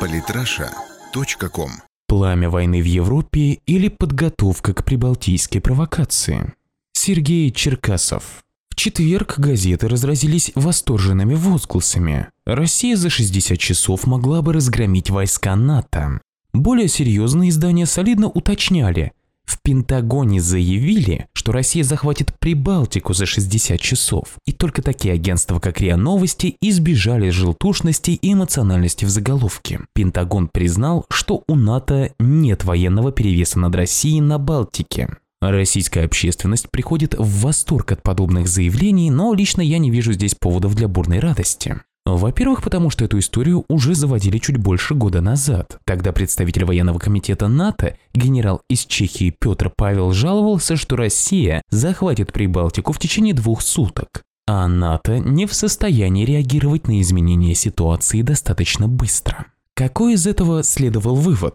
[0.00, 1.70] Политраша.ком
[2.06, 6.52] Пламя войны в Европе или подготовка к прибалтийской провокации.
[6.92, 8.42] Сергей Черкасов.
[8.68, 12.28] В четверг газеты разразились восторженными возгласами.
[12.44, 16.20] Россия за 60 часов могла бы разгромить войска НАТО.
[16.52, 19.12] Более серьезные издания солидно уточняли.
[19.44, 24.36] В Пентагоне заявили, что Россия захватит Прибалтику за 60 часов.
[24.46, 29.80] И только такие агентства, как РИА Новости, избежали желтушности и эмоциональности в заголовке.
[29.94, 35.08] Пентагон признал, что у НАТО нет военного перевеса над Россией на Балтике.
[35.40, 40.74] Российская общественность приходит в восторг от подобных заявлений, но лично я не вижу здесь поводов
[40.74, 41.76] для бурной радости.
[42.06, 45.78] Во-первых, потому что эту историю уже заводили чуть больше года назад.
[45.86, 52.92] Тогда представитель военного комитета НАТО, генерал из Чехии Петр Павел жаловался, что Россия захватит Прибалтику
[52.92, 54.22] в течение двух суток.
[54.46, 59.46] А НАТО не в состоянии реагировать на изменения ситуации достаточно быстро.
[59.74, 61.54] Какой из этого следовал вывод?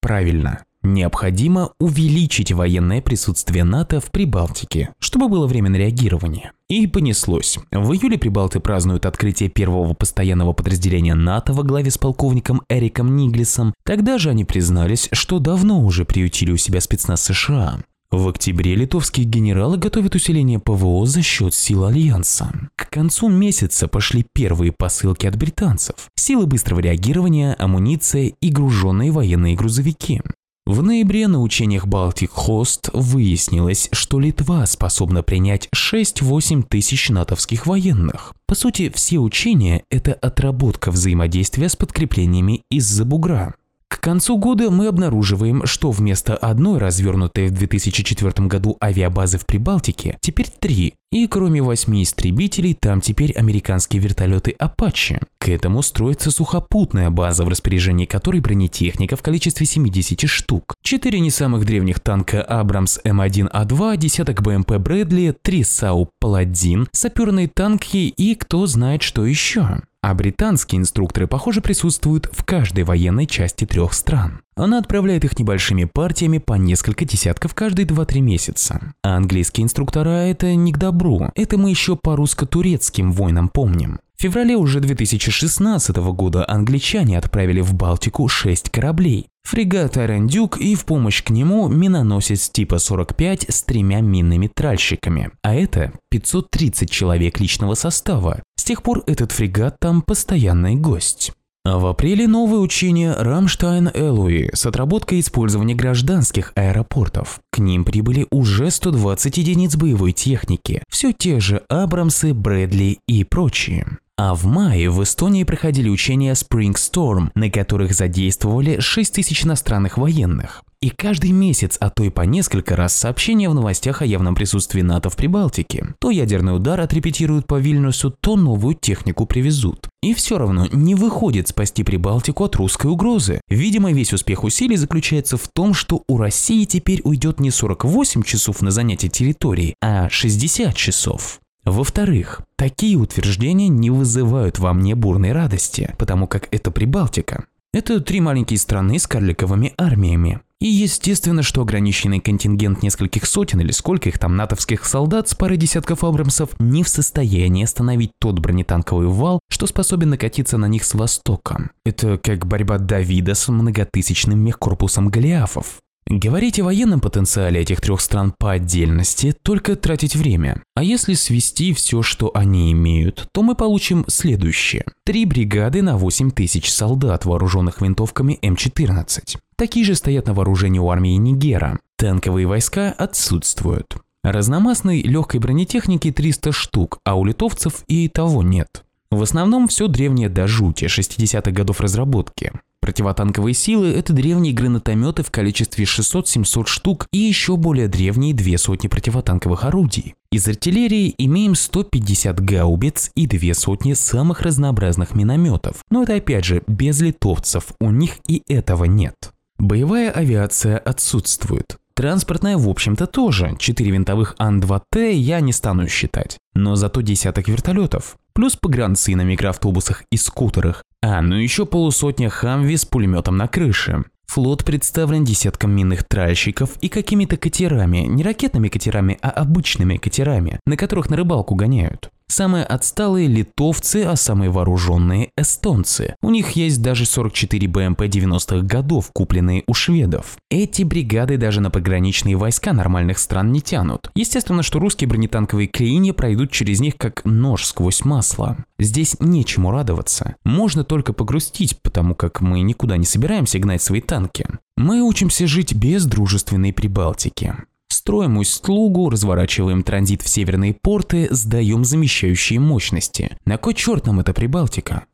[0.00, 6.52] Правильно, Необходимо увеличить военное присутствие НАТО в Прибалтике, чтобы было время на реагирование.
[6.68, 7.58] И понеслось.
[7.72, 13.72] В июле прибалты празднуют открытие первого постоянного подразделения НАТО во главе с полковником Эриком Ниглисом.
[13.82, 17.78] Тогда же они признались, что давно уже приютили у себя спецназ США.
[18.10, 22.52] В октябре литовские генералы готовят усиление ПВО за счет сил Альянса.
[22.76, 25.96] К концу месяца пошли первые посылки от британцев.
[26.14, 30.20] Силы быстрого реагирования, амуниция и груженные военные грузовики.
[30.66, 38.32] В ноябре на учениях Baltic Host выяснилось, что Литва способна принять 6-8 тысяч натовских военных.
[38.46, 43.54] По сути, все учения– это отработка взаимодействия с подкреплениями из-за бугра.
[43.88, 50.18] К концу года мы обнаруживаем, что вместо одной развернутой в 2004 году авиабазы в Прибалтике,
[50.20, 55.22] теперь три, и кроме восьми истребителей, там теперь американские вертолеты Apache.
[55.38, 60.74] К этому строится сухопутная база, в распоряжении которой бронетехника в количестве 70 штук.
[60.82, 68.08] Четыре не самых древних танка Abrams М1А2, десяток БМП Брэдли, три САУ Паладин, саперные танки
[68.08, 69.82] и кто знает что еще.
[70.04, 74.42] А британские инструкторы, похоже, присутствуют в каждой военной части трех стран.
[74.54, 78.92] Она отправляет их небольшими партиями по несколько десятков каждые 2-3 месяца.
[79.02, 81.30] А английские инструктора– это не к добру.
[81.34, 83.98] Это мы еще по русско-турецким войнам помним.
[84.14, 89.28] В феврале уже 2016 года англичане отправили в Балтику 6 кораблей.
[89.44, 95.30] Фрегат Арендюк и в помощь к нему миноносец типа 45 с тремя минными тральщиками.
[95.42, 98.42] А это 530 человек личного состава.
[98.64, 101.32] С тех пор этот фрегат там постоянный гость.
[101.66, 107.40] А в апреле новое учение Рамштайн-Элуи с отработкой использования гражданских аэропортов.
[107.52, 113.98] К ним прибыли уже 120 единиц боевой техники, все те же Абрамсы, Брэдли и прочие.
[114.16, 119.98] А в мае в Эстонии проходили учения Spring Storm, на которых задействовали 6 тысяч иностранных
[119.98, 120.63] военных.
[120.84, 124.82] И каждый месяц, а то и по несколько раз сообщения в новостях о явном присутствии
[124.82, 125.94] НАТО в Прибалтике.
[125.98, 129.88] То ядерный удар отрепетируют по Вильнюсу, то новую технику привезут.
[130.02, 133.40] И все равно не выходит спасти Прибалтику от русской угрозы.
[133.48, 138.60] Видимо, весь успех усилий заключается в том, что у России теперь уйдет не 48 часов
[138.60, 141.40] на занятие территории, а 60 часов.
[141.64, 147.46] Во-вторых, такие утверждения не вызывают во мне бурной радости, потому как это Прибалтика.
[147.74, 150.40] Это три маленькие страны с карликовыми армиями.
[150.60, 155.56] И естественно, что ограниченный контингент нескольких сотен или сколько их там натовских солдат с парой
[155.56, 160.94] десятков абрамсов не в состоянии остановить тот бронетанковый вал, что способен накатиться на них с
[160.94, 161.70] востока.
[161.84, 165.80] Это как борьба Давида с многотысячным мехкорпусом Голиафов.
[166.06, 170.62] Говорить о военном потенциале этих трех стран по отдельности– только тратить время.
[170.74, 174.84] А если свести все, что они имеют, то мы получим следующее.
[175.04, 179.38] Три бригады на 8 тысяч солдат, вооруженных винтовками М14.
[179.56, 181.78] Такие же стоят на вооружении у армии Нигера.
[181.96, 183.96] Танковые войска отсутствуют.
[184.22, 188.84] Разномастной легкой бронетехники 300 штук, а у литовцев и того нет.
[189.10, 192.52] В основном все древнее до жути 60-х годов разработки.
[192.84, 198.88] Противотанковые силы– это древние гранатометы в количестве 600-700 штук и еще более древние две сотни
[198.88, 200.16] противотанковых орудий.
[200.30, 205.76] Из артиллерии имеем 150 гаубиц и две сотни самых разнообразных минометов.
[205.90, 209.32] Но это опять же без литовцев, у них и этого нет.
[209.56, 211.78] Боевая авиация отсутствует.
[211.94, 213.56] Транспортная, в общем-то, тоже.
[213.58, 216.36] Четыре винтовых Ан-2Т я не стану считать.
[216.52, 218.16] Но зато десяток вертолетов.
[218.34, 220.82] Плюс погранцы на микроавтобусах и скутерах.
[221.06, 224.04] А, ну еще полусотня Хамви с пулеметом на крыше.
[224.24, 230.78] Флот представлен десятком минных тральщиков и какими-то катерами, не ракетными катерами, а обычными катерами, на
[230.78, 232.10] которых на рыбалку гоняют.
[232.28, 236.16] Самые отсталые– литовцы, а самые вооруженные– эстонцы.
[236.22, 240.36] У них есть даже 44 БМП 90-х годов, купленные у шведов.
[240.50, 244.10] Эти бригады даже на пограничные войска нормальных стран не тянут.
[244.14, 248.56] Естественно, что русские бронетанковые клини пройдут через них как нож сквозь масло.
[248.78, 250.36] Здесь нечему радоваться.
[250.44, 254.46] Можно только погрустить, потому как мы никуда не собираемся гнать свои танки.
[254.76, 257.54] Мы учимся жить без дружественной Прибалтики.
[258.04, 263.34] Строим усть-слугу, разворачиваем транзит в северные порты, сдаем замещающие мощности.
[263.46, 265.06] На кой черт нам эта Прибалтика?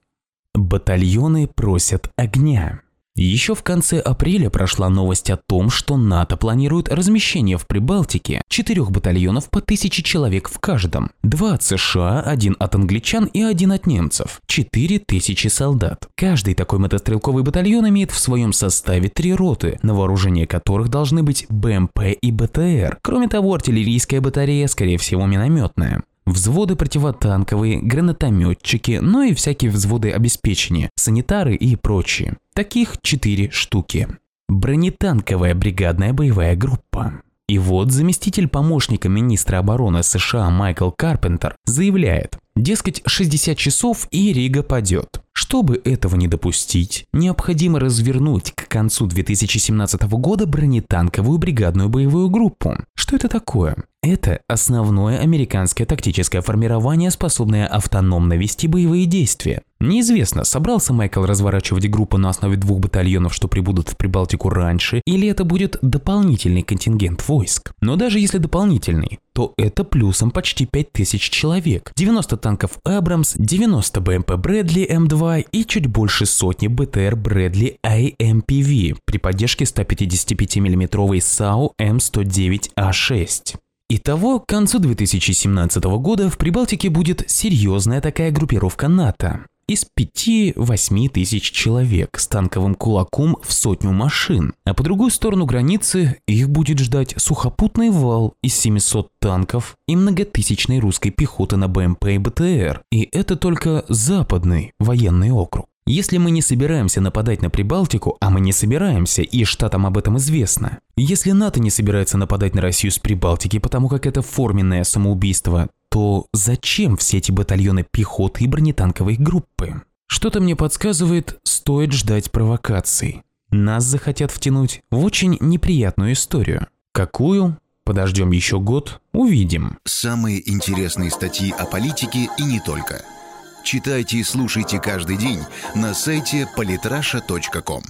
[0.54, 2.80] Батальоны просят огня.
[3.22, 8.90] Еще в конце апреля прошла новость о том, что НАТО планирует размещение в Прибалтике четырех
[8.90, 11.10] батальонов по тысяче человек в каждом.
[11.22, 14.40] Два от США, один от англичан и один от немцев.
[14.46, 16.08] Четыре тысячи солдат.
[16.16, 21.44] Каждый такой мотострелковый батальон имеет в своем составе три роты, на вооружение которых должны быть
[21.50, 23.00] БМП и БТР.
[23.02, 30.90] Кроме того, артиллерийская батарея, скорее всего минометная взводы противотанковые, гранатометчики, ну и всякие взводы обеспечения,
[30.96, 32.36] санитары и прочие.
[32.54, 34.08] Таких четыре штуки.
[34.48, 37.22] Бронетанковая бригадная боевая группа.
[37.48, 44.62] И вот заместитель помощника министра обороны США Майкл Карпентер заявляет, дескать, 60 часов и Рига
[44.62, 45.20] падет.
[45.32, 52.76] Чтобы этого не допустить, необходимо развернуть к концу 2017 года бронетанковую бригадную боевую группу.
[52.94, 53.76] Что это такое?
[54.02, 59.62] Это основное американское тактическое формирование, способное автономно вести боевые действия.
[59.82, 65.26] Неизвестно, собрался Майкл разворачивать группу на основе двух батальонов, что прибудут в Прибалтику раньше, или
[65.26, 67.72] это будет дополнительный контингент войск.
[67.80, 74.32] Но даже если дополнительный, то это плюсом почти 5000 человек, 90 танков Абрамс, 90 БМП
[74.34, 83.56] Брэдли М2 и чуть больше сотни БТР Брэдли IMPV при поддержке 155 миллиметровой САУ М109А6.
[83.88, 91.52] Итого, к концу 2017 года в Прибалтике будет серьезная такая группировка НАТО из 5-8 тысяч
[91.52, 97.14] человек с танковым кулаком в сотню машин, а по другую сторону границы их будет ждать
[97.16, 103.36] сухопутный вал из 700 танков и многотысячной русской пехоты на БМП и БТР, и это
[103.36, 105.66] только западный военный округ.
[105.86, 110.18] Если мы не собираемся нападать на Прибалтику, а мы не собираемся, и штатам об этом
[110.18, 115.68] известно, если НАТО не собирается нападать на Россию с Прибалтики, потому как это форменное самоубийство,
[115.90, 119.82] то зачем все эти батальоны пехоты и бронетанковой группы?
[120.06, 123.22] Что-то мне подсказывает, стоит ждать провокаций.
[123.50, 126.66] Нас захотят втянуть в очень неприятную историю.
[126.92, 127.58] Какую?
[127.84, 129.78] Подождем еще год, увидим.
[129.84, 133.02] Самые интересные статьи о политике и не только–
[133.62, 135.40] Читайте и слушайте каждый день
[135.74, 137.82] на сайте polytrasha.com.